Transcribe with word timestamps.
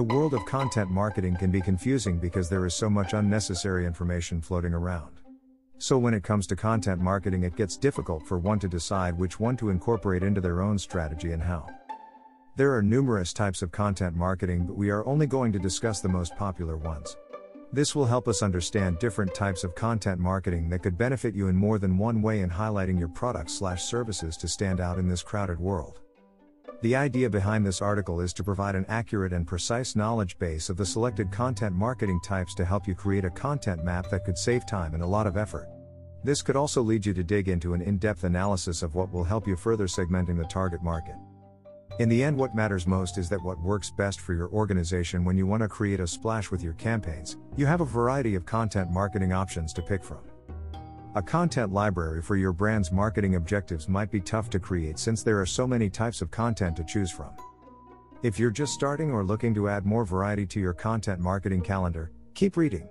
The 0.00 0.14
world 0.14 0.32
of 0.32 0.46
content 0.46 0.90
marketing 0.90 1.36
can 1.36 1.50
be 1.50 1.60
confusing 1.60 2.16
because 2.16 2.48
there 2.48 2.64
is 2.64 2.72
so 2.72 2.88
much 2.88 3.12
unnecessary 3.12 3.84
information 3.84 4.40
floating 4.40 4.72
around. 4.72 5.20
So, 5.76 5.98
when 5.98 6.14
it 6.14 6.24
comes 6.24 6.46
to 6.46 6.56
content 6.56 7.02
marketing, 7.02 7.42
it 7.42 7.54
gets 7.54 7.76
difficult 7.76 8.26
for 8.26 8.38
one 8.38 8.58
to 8.60 8.66
decide 8.66 9.18
which 9.18 9.38
one 9.38 9.58
to 9.58 9.68
incorporate 9.68 10.22
into 10.22 10.40
their 10.40 10.62
own 10.62 10.78
strategy 10.78 11.32
and 11.32 11.42
how. 11.42 11.66
There 12.56 12.74
are 12.74 12.80
numerous 12.80 13.34
types 13.34 13.60
of 13.60 13.72
content 13.72 14.16
marketing, 14.16 14.64
but 14.64 14.78
we 14.78 14.88
are 14.88 15.06
only 15.06 15.26
going 15.26 15.52
to 15.52 15.58
discuss 15.58 16.00
the 16.00 16.08
most 16.08 16.34
popular 16.34 16.78
ones. 16.78 17.14
This 17.70 17.94
will 17.94 18.06
help 18.06 18.26
us 18.26 18.42
understand 18.42 19.00
different 19.00 19.34
types 19.34 19.64
of 19.64 19.74
content 19.74 20.18
marketing 20.18 20.70
that 20.70 20.82
could 20.82 20.96
benefit 20.96 21.34
you 21.34 21.48
in 21.48 21.56
more 21.56 21.78
than 21.78 21.98
one 21.98 22.22
way 22.22 22.40
in 22.40 22.48
highlighting 22.48 22.98
your 22.98 23.08
products/slash 23.08 23.82
services 23.82 24.38
to 24.38 24.48
stand 24.48 24.80
out 24.80 24.98
in 24.98 25.08
this 25.08 25.22
crowded 25.22 25.60
world. 25.60 26.00
The 26.82 26.96
idea 26.96 27.28
behind 27.28 27.66
this 27.66 27.82
article 27.82 28.22
is 28.22 28.32
to 28.32 28.42
provide 28.42 28.74
an 28.74 28.86
accurate 28.88 29.34
and 29.34 29.46
precise 29.46 29.94
knowledge 29.94 30.38
base 30.38 30.70
of 30.70 30.78
the 30.78 30.86
selected 30.86 31.30
content 31.30 31.76
marketing 31.76 32.20
types 32.24 32.54
to 32.54 32.64
help 32.64 32.88
you 32.88 32.94
create 32.94 33.26
a 33.26 33.30
content 33.30 33.84
map 33.84 34.08
that 34.08 34.24
could 34.24 34.38
save 34.38 34.64
time 34.64 34.94
and 34.94 35.02
a 35.02 35.06
lot 35.06 35.26
of 35.26 35.36
effort. 35.36 35.68
This 36.24 36.40
could 36.40 36.56
also 36.56 36.80
lead 36.80 37.04
you 37.04 37.12
to 37.12 37.22
dig 37.22 37.48
into 37.48 37.74
an 37.74 37.82
in 37.82 37.98
depth 37.98 38.24
analysis 38.24 38.82
of 38.82 38.94
what 38.94 39.12
will 39.12 39.24
help 39.24 39.46
you 39.46 39.56
further 39.56 39.86
segmenting 39.86 40.38
the 40.38 40.44
target 40.44 40.82
market. 40.82 41.16
In 41.98 42.08
the 42.08 42.24
end, 42.24 42.38
what 42.38 42.54
matters 42.54 42.86
most 42.86 43.18
is 43.18 43.28
that 43.28 43.42
what 43.42 43.60
works 43.60 43.90
best 43.90 44.18
for 44.18 44.32
your 44.32 44.48
organization 44.48 45.22
when 45.22 45.36
you 45.36 45.46
want 45.46 45.62
to 45.62 45.68
create 45.68 46.00
a 46.00 46.06
splash 46.06 46.50
with 46.50 46.62
your 46.62 46.72
campaigns, 46.74 47.36
you 47.58 47.66
have 47.66 47.82
a 47.82 47.84
variety 47.84 48.34
of 48.36 48.46
content 48.46 48.90
marketing 48.90 49.34
options 49.34 49.74
to 49.74 49.82
pick 49.82 50.02
from. 50.02 50.29
A 51.16 51.22
content 51.22 51.72
library 51.72 52.22
for 52.22 52.36
your 52.36 52.52
brand's 52.52 52.92
marketing 52.92 53.34
objectives 53.34 53.88
might 53.88 54.12
be 54.12 54.20
tough 54.20 54.48
to 54.50 54.60
create 54.60 54.96
since 54.96 55.24
there 55.24 55.40
are 55.40 55.46
so 55.46 55.66
many 55.66 55.90
types 55.90 56.22
of 56.22 56.30
content 56.30 56.76
to 56.76 56.84
choose 56.84 57.10
from. 57.10 57.32
If 58.22 58.38
you're 58.38 58.52
just 58.52 58.74
starting 58.74 59.10
or 59.10 59.24
looking 59.24 59.52
to 59.54 59.68
add 59.68 59.84
more 59.84 60.04
variety 60.04 60.46
to 60.46 60.60
your 60.60 60.72
content 60.72 61.18
marketing 61.18 61.62
calendar, 61.62 62.12
keep 62.34 62.56
reading. 62.56 62.88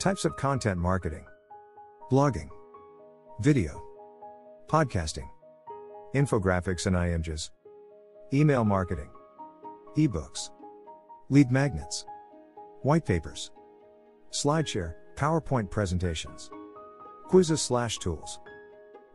Types 0.00 0.24
of 0.24 0.34
content 0.36 0.78
marketing 0.78 1.26
blogging, 2.10 2.48
video, 3.40 3.82
podcasting, 4.66 5.28
infographics 6.14 6.86
and 6.86 6.96
images. 6.96 7.50
Email 8.32 8.64
marketing. 8.64 9.10
Ebooks. 9.98 10.48
Lead 11.28 11.50
magnets. 11.50 12.06
White 12.80 13.04
papers. 13.04 13.50
SlideShare, 14.30 14.94
PowerPoint 15.16 15.70
presentations. 15.70 16.50
Quizzes 17.28 17.60
slash 17.60 17.98
tools. 17.98 18.38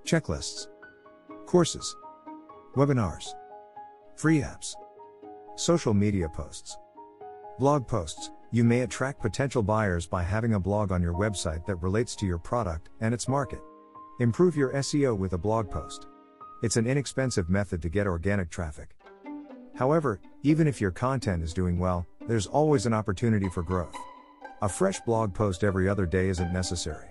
Checklists. 0.04 0.68
Courses. 1.46 1.96
Webinars. 2.76 3.34
Free 4.18 4.42
apps. 4.42 4.76
Social 5.56 5.94
media 5.94 6.28
posts. 6.28 6.78
Blog 7.58 7.88
posts. 7.88 8.32
You 8.52 8.66
may 8.66 8.82
attract 8.82 9.22
potential 9.22 9.64
buyers 9.64 10.08
by 10.08 10.24
having 10.24 10.56
a 10.56 10.60
blog 10.60 10.92
on 10.92 11.02
your 11.02 11.14
website 11.14 11.66
that 11.66 11.78
relates 11.78 12.14
to 12.18 12.26
your 12.26 12.38
product 12.38 12.90
and 13.00 13.14
its 13.14 13.30
market. 13.30 13.62
Improve 14.20 14.58
your 14.58 14.74
SEO 14.74 15.18
with 15.18 15.32
a 15.32 15.38
blog 15.38 15.70
post. 15.72 16.08
It's 16.64 16.76
an 16.76 16.88
inexpensive 16.88 17.50
method 17.50 17.82
to 17.82 17.90
get 17.90 18.08
organic 18.08 18.50
traffic. 18.50 18.90
However, 19.74 20.20
even 20.44 20.68
if 20.68 20.82
your 20.82 20.92
content 20.92 21.44
is 21.44 21.54
doing 21.54 21.80
well, 21.80 22.06
there's 22.28 22.48
always 22.48 22.86
an 22.86 22.94
opportunity 22.94 23.48
for 23.48 23.64
growth. 23.64 23.96
A 24.62 24.68
fresh 24.68 25.00
blog 25.00 25.34
post 25.34 25.64
every 25.64 25.88
other 25.88 26.06
day 26.06 26.28
isn't 26.28 26.52
necessary. 26.52 27.08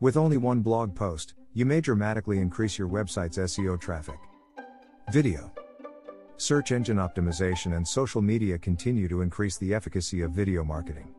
With 0.00 0.16
only 0.16 0.38
one 0.38 0.60
blog 0.60 0.94
post, 0.94 1.34
you 1.52 1.66
may 1.66 1.82
dramatically 1.82 2.38
increase 2.38 2.78
your 2.78 2.88
website's 2.88 3.36
SEO 3.36 3.78
traffic. 3.78 4.18
Video. 5.12 5.52
Search 6.38 6.72
engine 6.72 6.96
optimization 6.96 7.76
and 7.76 7.86
social 7.86 8.22
media 8.22 8.58
continue 8.58 9.08
to 9.08 9.20
increase 9.20 9.58
the 9.58 9.74
efficacy 9.74 10.22
of 10.22 10.30
video 10.30 10.64
marketing. 10.64 11.14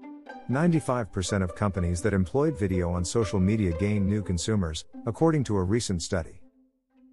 95% 0.49 1.43
of 1.43 1.53
companies 1.53 2.01
that 2.01 2.15
employed 2.15 2.57
video 2.57 2.89
on 2.89 3.05
social 3.05 3.39
media 3.39 3.71
gained 3.77 4.07
new 4.07 4.23
consumers, 4.23 4.85
according 5.05 5.43
to 5.43 5.57
a 5.57 5.63
recent 5.63 6.01
study. 6.01 6.41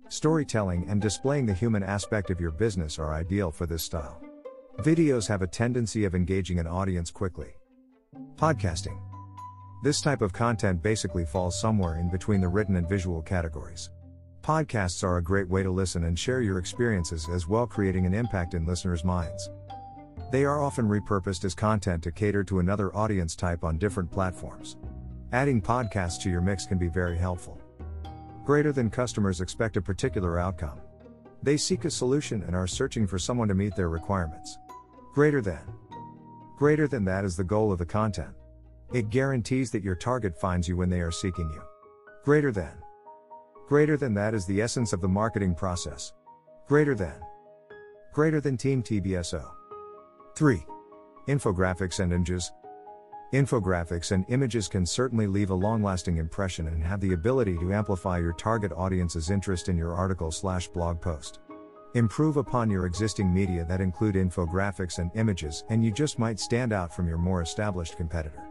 Storytelling 0.08 0.86
and 0.88 1.02
displaying 1.02 1.44
the 1.44 1.52
human 1.52 1.82
aspect 1.82 2.30
of 2.30 2.40
your 2.40 2.50
business 2.50 2.98
are 2.98 3.12
ideal 3.12 3.50
for 3.50 3.66
this 3.66 3.82
style. 3.82 4.22
Videos 4.78 5.28
have 5.28 5.42
a 5.42 5.46
tendency 5.46 6.06
of 6.06 6.14
engaging 6.14 6.58
an 6.58 6.66
audience 6.66 7.10
quickly. 7.10 7.50
Podcasting. 8.36 9.07
This 9.80 10.00
type 10.00 10.22
of 10.22 10.32
content 10.32 10.82
basically 10.82 11.24
falls 11.24 11.60
somewhere 11.60 12.00
in 12.00 12.10
between 12.10 12.40
the 12.40 12.48
written 12.48 12.74
and 12.74 12.88
visual 12.88 13.22
categories. 13.22 13.90
Podcasts 14.42 15.04
are 15.04 15.18
a 15.18 15.22
great 15.22 15.48
way 15.48 15.62
to 15.62 15.70
listen 15.70 16.04
and 16.04 16.18
share 16.18 16.40
your 16.40 16.58
experiences 16.58 17.28
as 17.28 17.46
well, 17.46 17.64
creating 17.64 18.04
an 18.04 18.12
impact 18.12 18.54
in 18.54 18.66
listeners' 18.66 19.04
minds. 19.04 19.50
They 20.32 20.44
are 20.44 20.60
often 20.60 20.88
repurposed 20.88 21.44
as 21.44 21.54
content 21.54 22.02
to 22.02 22.10
cater 22.10 22.42
to 22.44 22.58
another 22.58 22.94
audience 22.96 23.36
type 23.36 23.62
on 23.62 23.78
different 23.78 24.10
platforms. 24.10 24.76
Adding 25.32 25.62
podcasts 25.62 26.20
to 26.22 26.30
your 26.30 26.40
mix 26.40 26.66
can 26.66 26.78
be 26.78 26.88
very 26.88 27.16
helpful. 27.16 27.60
Greater 28.44 28.72
than 28.72 28.90
customers 28.90 29.40
expect 29.40 29.76
a 29.76 29.82
particular 29.82 30.40
outcome. 30.40 30.80
They 31.44 31.56
seek 31.56 31.84
a 31.84 31.90
solution 31.90 32.42
and 32.42 32.56
are 32.56 32.66
searching 32.66 33.06
for 33.06 33.18
someone 33.18 33.46
to 33.46 33.54
meet 33.54 33.76
their 33.76 33.90
requirements. 33.90 34.58
Greater 35.14 35.40
than. 35.40 35.62
Greater 36.56 36.88
than 36.88 37.04
that 37.04 37.24
is 37.24 37.36
the 37.36 37.44
goal 37.44 37.70
of 37.70 37.78
the 37.78 37.86
content. 37.86 38.34
It 38.92 39.10
guarantees 39.10 39.70
that 39.72 39.82
your 39.82 39.94
target 39.94 40.34
finds 40.40 40.66
you 40.66 40.74
when 40.74 40.88
they 40.88 41.00
are 41.00 41.10
seeking 41.10 41.50
you. 41.50 41.62
Greater 42.24 42.50
than. 42.50 42.72
Greater 43.68 43.98
than 43.98 44.14
that 44.14 44.32
is 44.32 44.46
the 44.46 44.62
essence 44.62 44.94
of 44.94 45.02
the 45.02 45.08
marketing 45.08 45.54
process. 45.54 46.14
Greater 46.66 46.94
than. 46.94 47.20
Greater 48.14 48.40
than 48.40 48.56
Team 48.56 48.82
TBSO. 48.82 49.44
3. 50.36 50.64
Infographics 51.28 52.00
and 52.00 52.14
images. 52.14 52.50
Infographics 53.34 54.12
and 54.12 54.24
images 54.30 54.68
can 54.68 54.86
certainly 54.86 55.26
leave 55.26 55.50
a 55.50 55.54
long 55.54 55.82
lasting 55.82 56.16
impression 56.16 56.68
and 56.68 56.82
have 56.82 57.00
the 57.00 57.12
ability 57.12 57.58
to 57.58 57.74
amplify 57.74 58.18
your 58.18 58.32
target 58.32 58.72
audience's 58.72 59.28
interest 59.28 59.68
in 59.68 59.76
your 59.76 59.92
article 59.92 60.30
slash 60.30 60.66
blog 60.68 60.98
post. 60.98 61.40
Improve 61.94 62.38
upon 62.38 62.70
your 62.70 62.86
existing 62.86 63.32
media 63.32 63.66
that 63.68 63.82
include 63.82 64.14
infographics 64.14 64.98
and 64.98 65.10
images, 65.14 65.64
and 65.68 65.84
you 65.84 65.92
just 65.92 66.18
might 66.18 66.40
stand 66.40 66.72
out 66.72 66.94
from 66.94 67.06
your 67.06 67.18
more 67.18 67.42
established 67.42 67.98
competitor. 67.98 68.47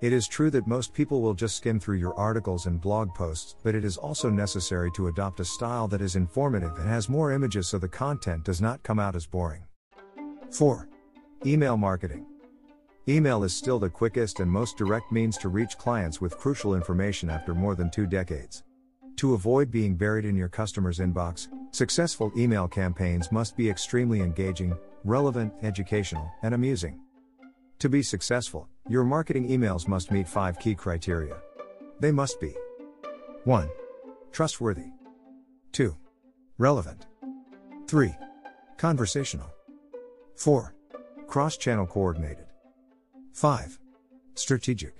It 0.00 0.14
is 0.14 0.26
true 0.26 0.48
that 0.52 0.66
most 0.66 0.94
people 0.94 1.20
will 1.20 1.34
just 1.34 1.56
skim 1.56 1.78
through 1.78 1.98
your 1.98 2.18
articles 2.18 2.64
and 2.64 2.80
blog 2.80 3.14
posts, 3.14 3.56
but 3.62 3.74
it 3.74 3.84
is 3.84 3.98
also 3.98 4.30
necessary 4.30 4.90
to 4.92 5.08
adopt 5.08 5.40
a 5.40 5.44
style 5.44 5.88
that 5.88 6.00
is 6.00 6.16
informative 6.16 6.74
and 6.78 6.88
has 6.88 7.10
more 7.10 7.32
images 7.32 7.68
so 7.68 7.76
the 7.76 7.86
content 7.86 8.42
does 8.42 8.62
not 8.62 8.82
come 8.82 8.98
out 8.98 9.14
as 9.14 9.26
boring. 9.26 9.62
4. 10.52 10.88
Email 11.44 11.76
marketing. 11.76 12.24
Email 13.08 13.44
is 13.44 13.54
still 13.54 13.78
the 13.78 13.90
quickest 13.90 14.40
and 14.40 14.50
most 14.50 14.78
direct 14.78 15.12
means 15.12 15.36
to 15.36 15.50
reach 15.50 15.76
clients 15.76 16.18
with 16.18 16.38
crucial 16.38 16.74
information 16.74 17.28
after 17.28 17.54
more 17.54 17.74
than 17.74 17.90
two 17.90 18.06
decades. 18.06 18.62
To 19.16 19.34
avoid 19.34 19.70
being 19.70 19.96
buried 19.96 20.24
in 20.24 20.34
your 20.34 20.48
customer's 20.48 20.98
inbox, 20.98 21.48
successful 21.72 22.32
email 22.38 22.66
campaigns 22.66 23.30
must 23.30 23.54
be 23.54 23.68
extremely 23.68 24.22
engaging, 24.22 24.74
relevant, 25.04 25.52
educational, 25.62 26.30
and 26.42 26.54
amusing. 26.54 26.98
To 27.80 27.88
be 27.88 28.02
successful, 28.02 28.68
your 28.90 29.04
marketing 29.04 29.48
emails 29.48 29.86
must 29.86 30.10
meet 30.10 30.26
five 30.26 30.58
key 30.58 30.74
criteria. 30.74 31.36
They 32.00 32.10
must 32.10 32.40
be 32.40 32.52
1. 33.44 33.68
Trustworthy. 34.32 34.90
2. 35.70 35.96
Relevant. 36.58 37.06
3. 37.86 38.12
Conversational. 38.78 39.46
4. 40.34 40.74
Cross 41.28 41.58
channel 41.58 41.86
coordinated. 41.86 42.46
5. 43.32 43.78
Strategic. 44.34 44.96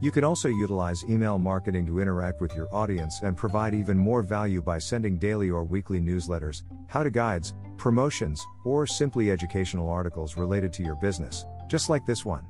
You 0.00 0.12
can 0.12 0.22
also 0.22 0.48
utilize 0.48 1.02
email 1.08 1.36
marketing 1.36 1.86
to 1.86 1.98
interact 1.98 2.40
with 2.40 2.54
your 2.54 2.72
audience 2.72 3.22
and 3.24 3.36
provide 3.36 3.74
even 3.74 3.98
more 3.98 4.22
value 4.22 4.62
by 4.62 4.78
sending 4.78 5.18
daily 5.18 5.50
or 5.50 5.64
weekly 5.64 6.00
newsletters, 6.00 6.62
how 6.86 7.02
to 7.02 7.10
guides, 7.10 7.54
promotions, 7.76 8.40
or 8.64 8.86
simply 8.86 9.32
educational 9.32 9.90
articles 9.90 10.36
related 10.36 10.72
to 10.74 10.84
your 10.84 10.94
business, 10.94 11.44
just 11.68 11.90
like 11.90 12.06
this 12.06 12.24
one. 12.24 12.46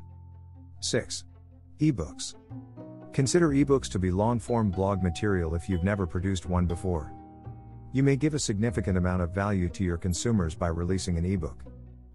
6. 0.81 1.25
Ebooks. 1.79 2.35
Consider 3.13 3.51
ebooks 3.51 3.89
to 3.91 3.99
be 3.99 4.11
long 4.11 4.39
form 4.39 4.71
blog 4.71 5.03
material 5.03 5.55
if 5.55 5.69
you've 5.69 5.85
never 5.85 6.07
produced 6.07 6.47
one 6.47 6.67
before. 6.67 7.13
You 7.93 8.03
may 8.03 8.17
give 8.17 8.35
a 8.35 8.39
significant 8.39 8.97
amount 8.97 9.23
of 9.23 9.35
value 9.35 9.69
to 9.71 9.85
your 9.85 9.97
consumers 9.97 10.55
by 10.55 10.69
releasing 10.69 11.19
an 11.19 11.25
ebook. 11.25 11.65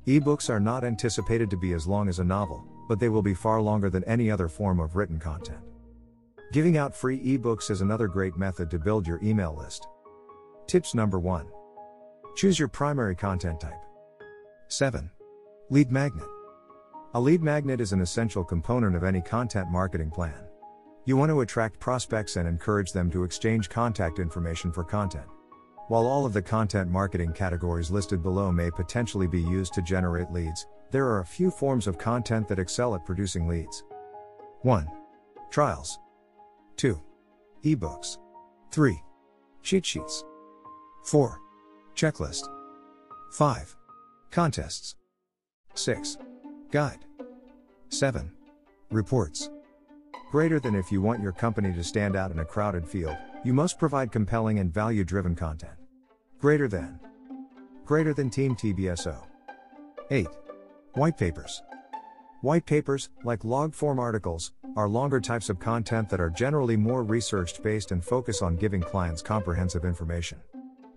Ebooks 0.07 0.49
are 0.49 0.59
not 0.59 0.83
anticipated 0.83 1.49
to 1.49 1.57
be 1.57 1.73
as 1.73 1.85
long 1.85 2.07
as 2.07 2.19
a 2.19 2.23
novel, 2.23 2.65
but 2.87 2.99
they 2.99 3.09
will 3.09 3.21
be 3.21 3.33
far 3.33 3.61
longer 3.61 3.89
than 3.89 4.03
any 4.05 4.31
other 4.31 4.47
form 4.47 4.79
of 4.79 4.95
written 4.95 5.19
content. 5.19 5.59
Giving 6.51 6.77
out 6.77 6.95
free 6.95 7.19
ebooks 7.19 7.69
is 7.69 7.81
another 7.81 8.07
great 8.07 8.37
method 8.37 8.71
to 8.71 8.79
build 8.79 9.05
your 9.05 9.19
email 9.21 9.55
list. 9.55 9.87
Tips 10.67 10.95
number 10.95 11.19
1. 11.19 11.47
Choose 12.35 12.57
your 12.57 12.67
primary 12.67 13.15
content 13.15 13.59
type. 13.59 13.73
7. 14.69 15.09
Lead 15.69 15.91
magnet. 15.91 16.27
A 17.15 17.21
lead 17.21 17.41
magnet 17.41 17.79
is 17.79 17.93
an 17.93 18.01
essential 18.01 18.43
component 18.43 18.93
of 18.93 19.05
any 19.05 19.21
content 19.21 19.71
marketing 19.71 20.11
plan. 20.11 20.49
You 21.05 21.15
want 21.15 21.29
to 21.29 21.39
attract 21.39 21.79
prospects 21.79 22.35
and 22.35 22.45
encourage 22.45 22.91
them 22.91 23.09
to 23.11 23.23
exchange 23.23 23.69
contact 23.69 24.19
information 24.19 24.69
for 24.69 24.83
content. 24.83 25.25
While 25.87 26.07
all 26.07 26.25
of 26.25 26.33
the 26.33 26.41
content 26.41 26.91
marketing 26.91 27.31
categories 27.31 27.89
listed 27.89 28.21
below 28.21 28.51
may 28.51 28.69
potentially 28.69 29.27
be 29.27 29.39
used 29.39 29.73
to 29.75 29.81
generate 29.81 30.29
leads, 30.29 30.67
there 30.91 31.05
are 31.05 31.21
a 31.21 31.25
few 31.25 31.49
forms 31.49 31.87
of 31.87 31.97
content 31.97 32.49
that 32.49 32.59
excel 32.59 32.93
at 32.95 33.05
producing 33.05 33.47
leads. 33.47 33.85
1. 34.63 34.85
Trials. 35.49 35.99
2. 36.75 37.01
Ebooks. 37.63 38.17
3. 38.71 39.01
Cheat 39.61 39.85
sheets. 39.85 40.25
4. 41.05 41.39
Checklist. 41.95 42.49
5. 43.31 43.73
Contests. 44.31 44.95
6. 45.75 46.17
Guide. 46.71 47.05
7. 47.89 48.31
Reports. 48.91 49.49
Greater 50.31 50.59
than 50.59 50.75
if 50.75 50.91
you 50.91 51.01
want 51.01 51.21
your 51.21 51.31
company 51.31 51.71
to 51.73 51.83
stand 51.83 52.15
out 52.15 52.31
in 52.31 52.39
a 52.39 52.45
crowded 52.45 52.87
field, 52.87 53.15
you 53.43 53.53
must 53.53 53.77
provide 53.79 54.11
compelling 54.11 54.59
and 54.59 54.73
value 54.73 55.03
driven 55.03 55.35
content. 55.35 55.75
Greater 56.39 56.67
than. 56.67 56.99
Greater 57.85 58.13
than 58.13 58.29
Team 58.29 58.55
TBSO. 58.55 59.15
8. 60.09 60.27
White 60.95 61.17
papers. 61.17 61.61
White 62.41 62.65
papers, 62.65 63.09
like 63.23 63.45
log 63.45 63.73
form 63.73 63.99
articles, 63.99 64.51
are 64.75 64.89
longer 64.89 65.21
types 65.21 65.49
of 65.49 65.59
content 65.59 66.09
that 66.09 66.19
are 66.19 66.29
generally 66.29 66.75
more 66.75 67.03
research 67.03 67.61
based 67.61 67.91
and 67.91 68.03
focus 68.03 68.41
on 68.41 68.55
giving 68.55 68.81
clients 68.81 69.21
comprehensive 69.21 69.85
information. 69.85 70.39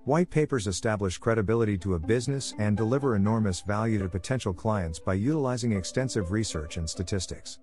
White 0.08 0.30
papers 0.30 0.66
establish 0.66 1.18
credibility 1.18 1.76
to 1.76 1.92
a 1.92 1.98
business 1.98 2.54
and 2.58 2.78
deliver 2.78 3.14
enormous 3.14 3.60
value 3.60 3.98
to 3.98 4.08
potential 4.08 4.54
clients 4.54 4.98
by 4.98 5.12
utilizing 5.12 5.72
extensive 5.72 6.32
research 6.32 6.78
and 6.78 6.88
statistics. 6.88 7.58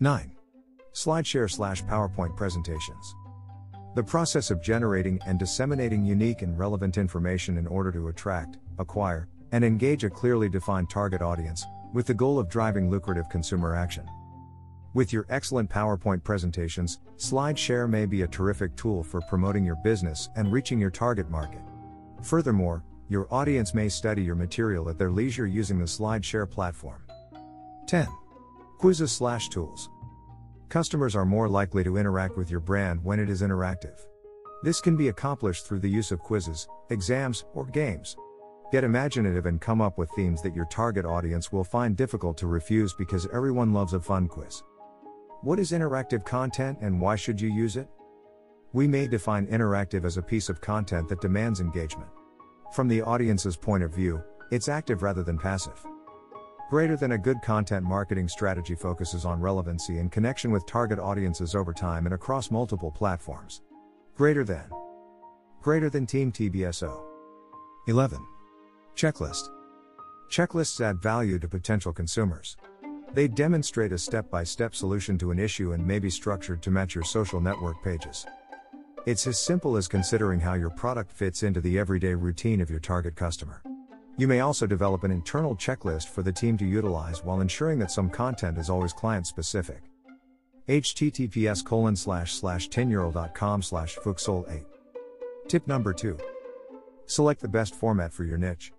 9. 0.00 0.32
SlideShare 0.94 1.48
slash 1.48 1.84
PowerPoint 1.84 2.36
presentations. 2.36 3.14
The 3.94 4.02
process 4.02 4.50
of 4.50 4.60
generating 4.60 5.20
and 5.28 5.38
disseminating 5.38 6.04
unique 6.04 6.42
and 6.42 6.58
relevant 6.58 6.98
information 6.98 7.56
in 7.56 7.68
order 7.68 7.92
to 7.92 8.08
attract, 8.08 8.58
acquire, 8.80 9.28
and 9.52 9.64
engage 9.64 10.02
a 10.02 10.10
clearly 10.10 10.48
defined 10.48 10.90
target 10.90 11.22
audience, 11.22 11.64
with 11.92 12.08
the 12.08 12.14
goal 12.14 12.40
of 12.40 12.48
driving 12.48 12.90
lucrative 12.90 13.28
consumer 13.28 13.76
action. 13.76 14.08
With 14.92 15.12
your 15.12 15.24
excellent 15.28 15.70
PowerPoint 15.70 16.24
presentations, 16.24 16.98
SlideShare 17.16 17.88
may 17.88 18.06
be 18.06 18.22
a 18.22 18.26
terrific 18.26 18.74
tool 18.74 19.04
for 19.04 19.20
promoting 19.20 19.64
your 19.64 19.76
business 19.84 20.28
and 20.34 20.50
reaching 20.50 20.80
your 20.80 20.90
target 20.90 21.30
market. 21.30 21.60
Furthermore, 22.22 22.82
your 23.08 23.32
audience 23.32 23.72
may 23.72 23.88
study 23.88 24.22
your 24.22 24.34
material 24.34 24.88
at 24.88 24.98
their 24.98 25.12
leisure 25.12 25.46
using 25.46 25.78
the 25.78 25.84
SlideShare 25.84 26.50
platform. 26.50 27.04
10. 27.86 28.08
Quizzes 28.78 29.12
slash 29.12 29.48
tools. 29.48 29.90
Customers 30.68 31.14
are 31.14 31.24
more 31.24 31.48
likely 31.48 31.84
to 31.84 31.96
interact 31.96 32.36
with 32.36 32.50
your 32.50 32.60
brand 32.60 33.02
when 33.04 33.20
it 33.20 33.30
is 33.30 33.42
interactive. 33.42 34.06
This 34.64 34.80
can 34.80 34.96
be 34.96 35.08
accomplished 35.08 35.66
through 35.66 35.80
the 35.80 35.88
use 35.88 36.10
of 36.10 36.18
quizzes, 36.18 36.66
exams, 36.90 37.44
or 37.54 37.64
games. 37.64 38.16
Get 38.72 38.82
imaginative 38.82 39.46
and 39.46 39.60
come 39.60 39.80
up 39.80 39.98
with 39.98 40.10
themes 40.16 40.42
that 40.42 40.54
your 40.54 40.66
target 40.66 41.04
audience 41.04 41.52
will 41.52 41.64
find 41.64 41.96
difficult 41.96 42.36
to 42.38 42.48
refuse 42.48 42.92
because 42.92 43.28
everyone 43.32 43.72
loves 43.72 43.94
a 43.94 44.00
fun 44.00 44.26
quiz. 44.26 44.64
What 45.42 45.58
is 45.58 45.72
interactive 45.72 46.26
content 46.26 46.76
and 46.82 47.00
why 47.00 47.16
should 47.16 47.40
you 47.40 47.48
use 47.50 47.78
it? 47.78 47.88
We 48.74 48.86
may 48.86 49.08
define 49.08 49.46
interactive 49.46 50.04
as 50.04 50.18
a 50.18 50.22
piece 50.22 50.50
of 50.50 50.60
content 50.60 51.08
that 51.08 51.22
demands 51.22 51.60
engagement. 51.60 52.10
From 52.74 52.88
the 52.88 53.00
audience's 53.00 53.56
point 53.56 53.82
of 53.82 53.94
view, 53.94 54.22
it's 54.50 54.68
active 54.68 55.02
rather 55.02 55.22
than 55.22 55.38
passive. 55.38 55.82
Greater 56.68 56.94
than 56.94 57.12
a 57.12 57.18
good 57.18 57.38
content 57.42 57.86
marketing 57.86 58.28
strategy 58.28 58.74
focuses 58.74 59.24
on 59.24 59.40
relevancy 59.40 59.96
and 59.96 60.12
connection 60.12 60.50
with 60.50 60.66
target 60.66 60.98
audiences 60.98 61.54
over 61.54 61.72
time 61.72 62.04
and 62.04 62.14
across 62.14 62.50
multiple 62.50 62.90
platforms. 62.90 63.62
Greater 64.16 64.44
than. 64.44 64.68
Greater 65.62 65.88
than 65.88 66.04
Team 66.04 66.30
TBSO. 66.30 67.02
11. 67.86 68.18
Checklist. 68.94 69.48
Checklists 70.30 70.82
add 70.82 71.00
value 71.02 71.38
to 71.38 71.48
potential 71.48 71.94
consumers. 71.94 72.58
They 73.12 73.26
demonstrate 73.26 73.92
a 73.92 73.98
step 73.98 74.30
by 74.30 74.44
step 74.44 74.74
solution 74.74 75.18
to 75.18 75.30
an 75.30 75.38
issue 75.38 75.72
and 75.72 75.84
may 75.84 75.98
be 75.98 76.10
structured 76.10 76.62
to 76.62 76.70
match 76.70 76.94
your 76.94 77.04
social 77.04 77.40
network 77.40 77.82
pages. 77.82 78.24
It's 79.06 79.26
as 79.26 79.38
simple 79.38 79.76
as 79.76 79.88
considering 79.88 80.38
how 80.38 80.54
your 80.54 80.70
product 80.70 81.10
fits 81.10 81.42
into 81.42 81.60
the 81.60 81.78
everyday 81.78 82.14
routine 82.14 82.60
of 82.60 82.70
your 82.70 82.80
target 82.80 83.16
customer. 83.16 83.62
You 84.16 84.28
may 84.28 84.40
also 84.40 84.66
develop 84.66 85.02
an 85.02 85.10
internal 85.10 85.56
checklist 85.56 86.08
for 86.08 86.22
the 86.22 86.32
team 86.32 86.58
to 86.58 86.66
utilize 86.66 87.24
while 87.24 87.40
ensuring 87.40 87.78
that 87.78 87.90
some 87.90 88.10
content 88.10 88.58
is 88.58 88.70
always 88.70 88.92
client 88.92 89.26
specific. 89.26 89.82
https 90.68 91.64
colon 91.64 91.96
slash 91.96 92.34
slash 92.34 92.68
tenural.com 92.68 93.62
slash 93.62 93.96
fuxol 93.96 94.48
8 94.52 94.62
Tip 95.48 95.66
number 95.66 95.92
2. 95.92 96.16
Select 97.06 97.40
the 97.40 97.48
best 97.48 97.74
format 97.74 98.12
for 98.12 98.22
your 98.22 98.38
niche. 98.38 98.72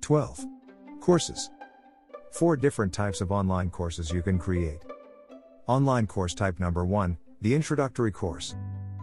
12. 0.00 0.46
Courses. 1.00 1.50
Four 2.30 2.56
different 2.56 2.92
types 2.92 3.20
of 3.20 3.32
online 3.32 3.70
courses 3.70 4.10
you 4.10 4.22
can 4.22 4.38
create. 4.38 4.80
Online 5.66 6.06
course 6.06 6.32
type 6.32 6.60
number 6.60 6.84
1, 6.84 7.18
the 7.42 7.54
introductory 7.54 8.12
course. 8.12 8.54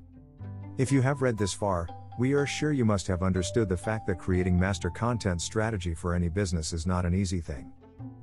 If 0.78 0.92
you 0.92 1.02
have 1.02 1.20
read 1.20 1.36
this 1.36 1.52
far, 1.52 1.88
we 2.16 2.32
are 2.32 2.46
sure 2.46 2.70
you 2.70 2.84
must 2.84 3.08
have 3.08 3.24
understood 3.24 3.68
the 3.68 3.76
fact 3.76 4.06
that 4.06 4.20
creating 4.20 4.56
master 4.58 4.88
content 4.88 5.42
strategy 5.42 5.94
for 5.94 6.14
any 6.14 6.28
business 6.28 6.72
is 6.72 6.86
not 6.86 7.04
an 7.04 7.12
easy 7.12 7.40
thing. 7.40 7.72